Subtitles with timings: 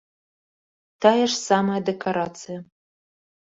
[1.07, 2.59] Тая ж самая дэкарацыя.